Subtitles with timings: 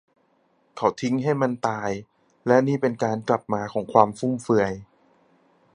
[0.75, 1.89] เขาทิ้งให้มันตาย
[2.47, 4.71] และนี่เป็นการกลับมาของความฟุ่มเฟือย